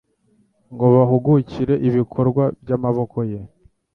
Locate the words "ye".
3.31-3.39